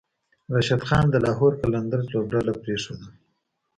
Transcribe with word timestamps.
راشد 0.53 0.81
خان 0.87 1.05
د 1.11 1.15
لاهور 1.25 1.53
قلندرز 1.61 2.05
لوبډله 2.13 2.53
پریښودله 2.63 3.09